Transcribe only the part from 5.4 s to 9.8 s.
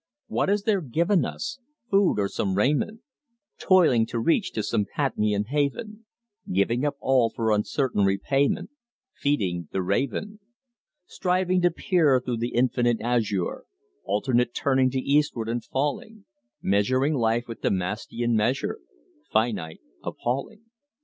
haven, Giving up all for uncertain repayment, Feeding